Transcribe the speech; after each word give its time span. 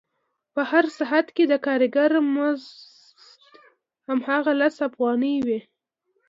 که 0.45 0.51
په 0.55 0.61
هر 0.71 0.85
ساعت 0.97 1.27
کې 1.35 1.43
د 1.47 1.53
کارګر 1.65 2.11
مزد 2.33 3.55
هماغه 4.09 4.53
لس 4.61 4.75
افغانۍ 4.89 5.35
وي 5.45 5.59